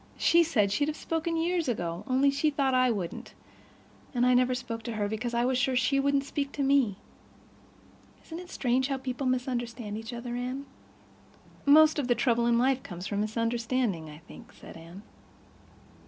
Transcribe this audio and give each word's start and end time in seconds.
She 0.17 0.41
said 0.41 0.71
she'd 0.71 0.87
have 0.87 0.97
spoken 0.97 1.37
years 1.37 1.67
ago, 1.69 2.03
only 2.07 2.31
she 2.31 2.49
thought 2.49 2.73
I 2.73 2.89
wouldn't. 2.89 3.35
And 4.15 4.25
I 4.25 4.33
never 4.33 4.55
spoke 4.55 4.81
to 4.85 4.93
her 4.93 5.07
because 5.07 5.35
I 5.35 5.45
was 5.45 5.59
sure 5.59 5.75
she 5.75 5.99
wouldn't 5.99 6.23
speak 6.23 6.51
to 6.53 6.63
me. 6.63 6.95
Isn't 8.25 8.39
it 8.39 8.49
strange 8.49 8.87
how 8.87 8.97
people 8.97 9.27
misunderstand 9.27 9.99
each 9.99 10.11
other, 10.11 10.35
Anne?" 10.35 10.65
"Most 11.67 11.99
of 11.99 12.07
the 12.07 12.15
trouble 12.15 12.47
in 12.47 12.57
life 12.57 12.81
comes 12.81 13.05
from 13.05 13.21
misunderstanding, 13.21 14.09
I 14.09 14.17
think," 14.27 14.51
said 14.53 14.75
Anne. 14.75 15.03